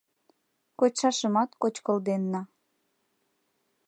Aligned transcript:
Кочшашымат 0.79 1.49
кочкылденна. 1.61 2.41